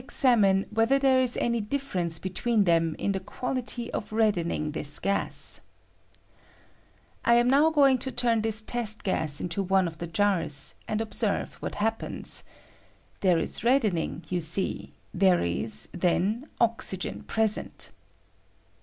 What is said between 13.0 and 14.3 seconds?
There 18 reddening,